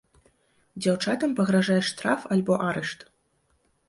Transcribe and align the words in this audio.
Дзяўчатам 0.85 1.35
пагражае 1.39 1.77
штраф 1.89 2.25
альбо 2.37 2.57
арышт. 2.69 2.99